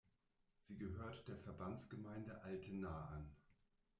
[0.63, 3.35] Sie gehört der Verbandsgemeinde Altenahr an.